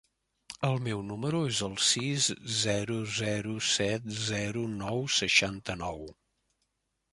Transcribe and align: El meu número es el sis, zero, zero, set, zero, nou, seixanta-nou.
El 0.69 0.79
meu 0.85 1.01
número 1.09 1.41
es 1.49 1.59
el 1.67 1.75
sis, 1.87 2.29
zero, 2.63 2.97
zero, 3.19 3.55
set, 3.73 4.09
zero, 4.31 4.67
nou, 4.81 5.07
seixanta-nou. 5.21 6.05